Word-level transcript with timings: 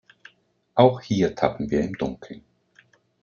Auch 0.73 0.99
hier 0.99 1.35
tappen 1.35 1.69
wir 1.69 1.81
im 1.81 1.95
dunkeln. 1.95 2.43